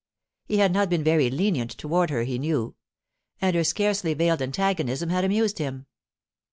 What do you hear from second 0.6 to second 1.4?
not been very